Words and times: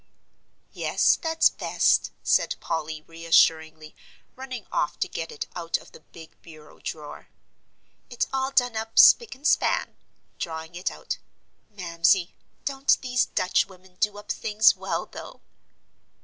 "Yes, 0.73 1.15
that's 1.15 1.51
best," 1.51 2.09
said 2.23 2.55
Polly, 2.59 3.03
reassuringly, 3.05 3.95
running 4.35 4.65
off 4.71 4.97
to 5.01 5.07
get 5.07 5.31
it 5.31 5.45
out 5.55 5.77
of 5.77 5.91
the 5.91 5.99
big 5.99 6.41
bureau 6.41 6.79
drawer. 6.83 7.27
"It's 8.09 8.25
all 8.33 8.49
done 8.49 8.75
up 8.75 8.97
spick 8.97 9.35
and 9.35 9.45
span," 9.45 9.95
drawing 10.39 10.73
it 10.73 10.89
out. 10.89 11.19
"Mamsie, 11.69 12.33
don't 12.65 12.99
these 13.03 13.25
Dutch 13.27 13.67
women 13.67 13.97
do 13.99 14.17
up 14.17 14.31
things 14.31 14.75
well, 14.75 15.05
though?" 15.05 15.39